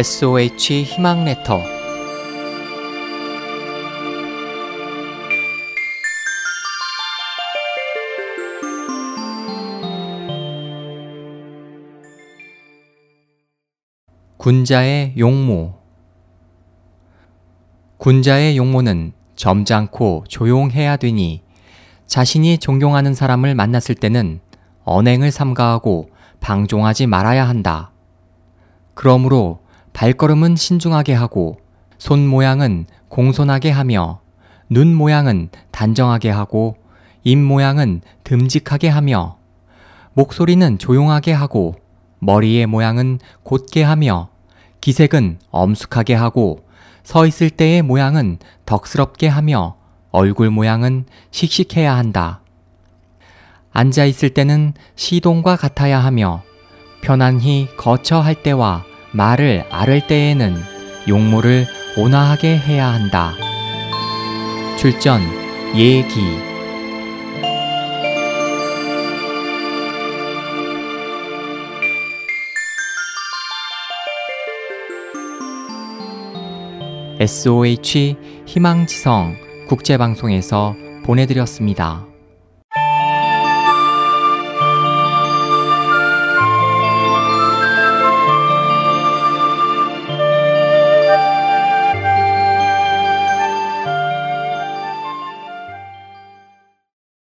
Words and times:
SOH 0.00 0.82
희망 0.84 1.26
레터 1.26 1.60
군자의 14.38 15.16
용모 15.18 15.74
군자의 17.98 18.56
용모는 18.56 19.12
점잖고 19.36 20.24
조용해야 20.28 20.96
되니 20.96 21.42
자신이 22.06 22.56
존경하는 22.56 23.12
사람을 23.12 23.54
만났을 23.54 23.94
때는 23.96 24.40
언행을 24.84 25.30
삼가하고 25.30 26.08
방종하지 26.40 27.06
말아야 27.06 27.46
한다. 27.46 27.92
그러므로 28.94 29.60
발걸음은 29.92 30.56
신중하게 30.56 31.14
하고 31.14 31.58
손 31.98 32.26
모양은 32.26 32.86
공손하게 33.08 33.70
하며 33.70 34.20
눈 34.68 34.94
모양은 34.94 35.50
단정하게 35.70 36.30
하고 36.30 36.76
입 37.24 37.36
모양은 37.36 38.02
듬직하게 38.24 38.88
하며 38.88 39.36
목소리는 40.14 40.78
조용하게 40.78 41.32
하고 41.32 41.74
머리의 42.20 42.66
모양은 42.66 43.18
곧게 43.42 43.82
하며 43.82 44.28
기색은 44.80 45.38
엄숙하게 45.50 46.14
하고 46.14 46.64
서 47.02 47.26
있을 47.26 47.50
때의 47.50 47.82
모양은 47.82 48.38
덕스럽게 48.66 49.28
하며 49.28 49.76
얼굴 50.10 50.50
모양은 50.50 51.06
씩씩해야 51.30 51.96
한다. 51.96 52.40
앉아 53.72 54.04
있을 54.04 54.30
때는 54.30 54.74
시동과 54.96 55.56
같아야 55.56 55.98
하며 55.98 56.42
편안히 57.02 57.68
거처할 57.76 58.42
때와 58.42 58.84
말을 59.12 59.64
아를 59.70 60.06
때에는 60.06 60.56
용모를 61.08 61.66
온화하게 61.96 62.56
해야 62.56 62.88
한다. 62.88 63.34
출전 64.76 65.20
예기 65.76 66.20
SOH 77.20 78.16
희망지성 78.46 79.36
국제방송에서 79.68 80.74
보내드렸습니다. 81.04 82.09